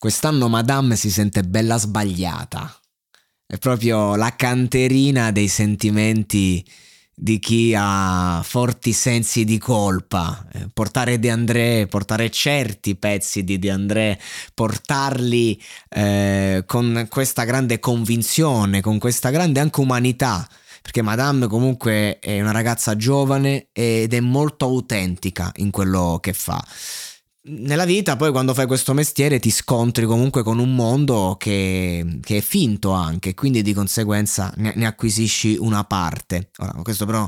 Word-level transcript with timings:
Quest'anno 0.00 0.48
Madame 0.48 0.96
si 0.96 1.10
sente 1.10 1.42
bella 1.42 1.76
sbagliata. 1.76 2.74
È 3.44 3.58
proprio 3.58 4.16
la 4.16 4.34
canterina 4.34 5.30
dei 5.30 5.46
sentimenti 5.46 6.66
di 7.14 7.38
chi 7.38 7.74
ha 7.76 8.40
forti 8.42 8.94
sensi 8.94 9.44
di 9.44 9.58
colpa. 9.58 10.42
Eh, 10.54 10.68
portare 10.72 11.18
De 11.18 11.28
André, 11.28 11.86
portare 11.86 12.30
certi 12.30 12.96
pezzi 12.96 13.44
di 13.44 13.58
De 13.58 13.70
André, 13.70 14.18
portarli 14.54 15.62
eh, 15.90 16.62
con 16.64 17.06
questa 17.10 17.44
grande 17.44 17.78
convinzione, 17.78 18.80
con 18.80 18.98
questa 18.98 19.28
grande 19.28 19.60
anche 19.60 19.80
umanità. 19.80 20.48
Perché 20.80 21.02
Madame 21.02 21.46
comunque 21.46 22.20
è 22.20 22.40
una 22.40 22.52
ragazza 22.52 22.96
giovane 22.96 23.68
ed 23.70 24.14
è 24.14 24.20
molto 24.20 24.64
autentica 24.64 25.52
in 25.56 25.70
quello 25.70 26.16
che 26.22 26.32
fa 26.32 26.64
nella 27.42 27.86
vita 27.86 28.16
poi 28.16 28.32
quando 28.32 28.52
fai 28.52 28.66
questo 28.66 28.92
mestiere 28.92 29.38
ti 29.38 29.50
scontri 29.50 30.04
comunque 30.04 30.42
con 30.42 30.58
un 30.58 30.74
mondo 30.74 31.36
che, 31.38 32.18
che 32.22 32.36
è 32.36 32.40
finto 32.42 32.90
anche, 32.90 33.32
quindi 33.32 33.62
di 33.62 33.72
conseguenza 33.72 34.52
ne, 34.56 34.74
ne, 34.76 34.86
acquisisci 34.86 35.56
una 35.58 35.84
parte. 35.84 36.50
Ora, 36.58 36.72
questo 36.82 37.06
però 37.06 37.26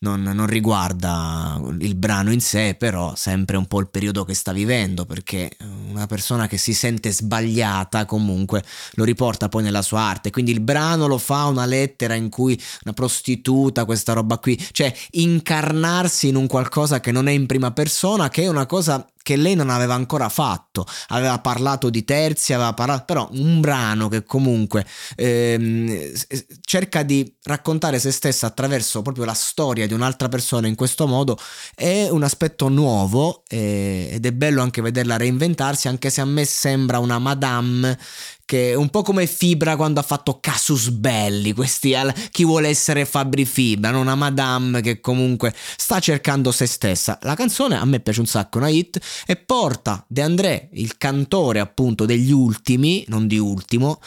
non, 0.00 0.20
non, 0.20 0.46
riguarda 0.46 1.58
il 1.78 1.94
brano 1.94 2.30
in 2.30 2.42
sé, 2.42 2.74
però 2.78 3.14
sempre 3.14 3.56
un 3.56 3.66
po' 3.66 3.80
il 3.80 3.88
periodo 3.88 4.24
che 4.24 4.34
sta 4.34 4.52
vivendo, 4.52 5.06
perché 5.06 5.56
una 5.88 6.06
persona 6.06 6.46
che 6.46 6.58
si 6.58 6.74
sente 6.74 7.10
sbagliata 7.10 8.04
comunque 8.04 8.62
lo 8.94 9.04
riporta 9.04 9.48
poi 9.48 9.62
nella 9.62 9.82
sua 9.82 10.00
arte, 10.00 10.30
quindi 10.30 10.50
il 10.50 10.60
brano 10.60 11.06
lo 11.06 11.16
fa 11.16 11.46
una 11.46 11.64
lettera 11.64 12.14
in 12.14 12.28
cui 12.28 12.60
una 12.84 12.92
prostituta, 12.92 13.86
questa 13.86 14.12
roba 14.12 14.36
qui, 14.36 14.62
cioè 14.72 14.94
incarnarsi 15.12 16.28
in 16.28 16.36
un 16.36 16.46
qualcosa 16.46 17.00
che 17.00 17.12
non 17.12 17.28
è 17.28 17.32
in 17.32 17.46
prima 17.46 17.70
persona, 17.70 18.28
che 18.28 18.42
è 18.42 18.48
una 18.48 18.66
cosa 18.66 19.06
che 19.24 19.36
lei 19.36 19.54
non 19.54 19.70
aveva 19.70 19.94
ancora 19.94 20.28
fatto. 20.28 20.86
Aveva 21.08 21.38
parlato 21.38 21.88
di 21.88 22.04
terzi, 22.04 22.52
aveva 22.52 22.74
parlato, 22.74 23.04
però 23.06 23.26
un 23.32 23.58
brano 23.60 24.08
che 24.08 24.22
comunque 24.22 24.86
ehm, 25.16 26.12
cerca 26.60 27.02
di 27.02 27.34
raccontare 27.44 27.98
se 27.98 28.12
stessa 28.12 28.46
attraverso 28.46 29.00
proprio 29.00 29.24
la 29.24 29.32
storia 29.32 29.86
di 29.86 29.94
un'altra 29.94 30.28
persona 30.28 30.66
in 30.66 30.74
questo 30.74 31.06
modo 31.06 31.38
è 31.74 32.08
un 32.10 32.22
aspetto 32.22 32.68
nuovo 32.68 33.44
eh, 33.48 34.10
ed 34.12 34.26
è 34.26 34.32
bello 34.32 34.60
anche 34.60 34.82
vederla 34.82 35.16
reinventarsi, 35.16 35.88
anche 35.88 36.10
se 36.10 36.20
a 36.20 36.26
me 36.26 36.44
sembra 36.44 36.98
una 36.98 37.18
madame 37.18 37.98
che 38.44 38.72
è 38.72 38.74
un 38.74 38.90
po' 38.90 39.02
come 39.02 39.26
Fibra 39.26 39.76
quando 39.76 40.00
ha 40.00 40.02
fatto 40.02 40.38
Casus 40.40 40.90
Belli, 40.90 41.52
questi 41.52 41.94
chi 42.30 42.44
vuole 42.44 42.68
essere 42.68 43.04
Fabri 43.04 43.44
Fibra, 43.44 43.90
non 43.90 44.02
una 44.02 44.14
madame 44.14 44.80
che 44.80 45.00
comunque 45.00 45.54
sta 45.76 45.98
cercando 45.98 46.52
se 46.52 46.66
stessa. 46.66 47.18
La 47.22 47.34
canzone 47.34 47.76
a 47.76 47.84
me 47.84 48.00
piace 48.00 48.20
un 48.20 48.26
sacco, 48.26 48.58
una 48.58 48.68
hit, 48.68 49.00
e 49.26 49.36
porta 49.36 50.04
De 50.08 50.22
André, 50.22 50.68
il 50.72 50.96
cantore 50.98 51.60
appunto 51.60 52.04
degli 52.04 52.32
ultimi, 52.32 53.04
non 53.08 53.26
di 53.26 53.38
ultimo, 53.38 54.00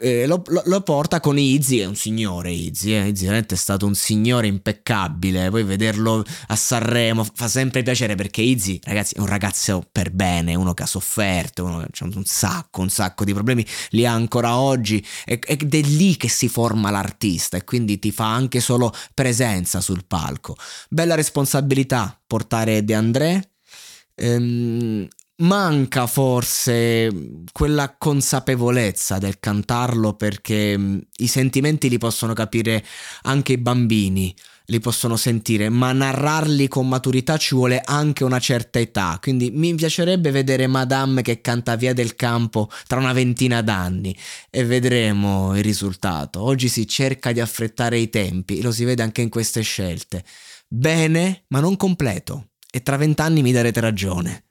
eh, 0.00 0.26
lo, 0.26 0.42
lo, 0.46 0.62
lo, 0.66 0.80
porta 0.82 1.20
con 1.20 1.38
Izzy, 1.38 1.78
è 1.78 1.84
un 1.84 1.96
signore 1.96 2.52
Izzy, 2.52 2.94
eh. 2.94 3.08
Izzy 3.08 3.26
è 3.26 3.54
stato 3.54 3.86
un 3.86 3.94
signore 3.94 4.46
impeccabile, 4.46 5.50
poi 5.50 5.64
vederlo 5.64 6.24
a 6.48 6.56
Sanremo 6.56 7.26
fa 7.34 7.48
sempre 7.48 7.82
piacere 7.82 8.14
perché 8.14 8.42
Izzy, 8.42 8.78
ragazzi, 8.84 9.14
è 9.14 9.20
un 9.20 9.26
ragazzo 9.26 9.86
per 9.90 10.10
bene, 10.10 10.54
uno 10.54 10.74
che 10.74 10.84
ha 10.84 10.86
sofferto, 10.86 11.64
uno 11.64 11.86
che 11.90 12.04
ha 12.04 12.08
un 12.14 12.24
sacco, 12.24 12.80
un 12.80 12.90
sacco 12.90 13.24
di 13.24 13.32
problemi, 13.32 13.66
li 13.90 14.06
ha 14.06 14.12
ancora 14.12 14.58
oggi 14.58 15.04
ed 15.24 15.74
è 15.74 15.80
lì 15.80 16.16
che 16.16 16.28
si 16.28 16.48
forma 16.48 16.90
l'artista 16.90 17.56
e 17.56 17.64
quindi 17.64 17.98
ti 17.98 18.12
fa 18.12 18.32
anche 18.32 18.60
solo 18.60 18.92
presenza 19.14 19.80
sul 19.80 20.04
palco. 20.06 20.56
Bella 20.88 21.14
responsabilità 21.14 22.20
portare 22.26 22.84
De 22.84 22.94
André, 22.94 23.50
ehm, 24.14 25.08
manca 25.40 26.06
forse 26.06 27.10
quella 27.52 27.94
consapevolezza 27.96 29.18
del 29.18 29.38
cantarlo 29.38 30.14
perché 30.14 30.76
mm, 30.76 30.98
i 31.18 31.26
sentimenti 31.26 31.88
li 31.88 31.98
possono 31.98 32.32
capire 32.32 32.84
anche 33.22 33.52
i 33.52 33.58
bambini, 33.58 34.34
li 34.66 34.80
possono 34.80 35.16
sentire, 35.16 35.68
ma 35.68 35.92
narrarli 35.92 36.68
con 36.68 36.88
maturità 36.88 37.36
ci 37.36 37.54
vuole 37.54 37.80
anche 37.84 38.24
una 38.24 38.38
certa 38.38 38.78
età. 38.78 39.18
Quindi 39.20 39.50
mi 39.50 39.74
piacerebbe 39.74 40.30
vedere 40.30 40.66
Madame 40.66 41.22
che 41.22 41.40
canta 41.40 41.76
Via 41.76 41.92
del 41.92 42.14
Campo 42.14 42.70
tra 42.86 42.98
una 42.98 43.12
ventina 43.12 43.62
d'anni 43.62 44.16
e 44.48 44.64
vedremo 44.64 45.56
il 45.56 45.62
risultato. 45.62 46.42
Oggi 46.42 46.68
si 46.68 46.86
cerca 46.86 47.32
di 47.32 47.40
affrettare 47.40 47.98
i 47.98 48.10
tempi, 48.10 48.62
lo 48.62 48.72
si 48.72 48.84
vede 48.84 49.02
anche 49.02 49.22
in 49.22 49.28
queste 49.28 49.62
scelte. 49.62 50.24
Bene, 50.68 51.44
ma 51.48 51.60
non 51.60 51.76
completo. 51.76 52.50
E 52.70 52.82
tra 52.82 52.96
vent'anni 52.96 53.42
mi 53.42 53.50
darete 53.50 53.80
ragione. 53.80 54.49